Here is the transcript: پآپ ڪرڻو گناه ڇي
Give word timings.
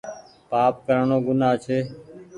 پآپ 0.49 0.73
ڪرڻو 0.85 1.17
گناه 1.25 1.55
ڇي 1.63 1.77